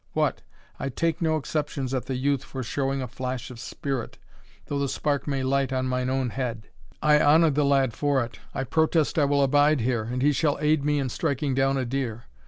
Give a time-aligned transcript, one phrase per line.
[0.13, 0.41] What!
[0.79, 4.17] I take no exceptions at the youth for showing a flash of spirit,
[4.65, 6.69] though the spark may light on mine own head.
[7.03, 8.39] I honour the lad for it.
[8.51, 11.85] I protest I will abide here, and he shall aid me in striking down a
[11.85, 12.23] deer.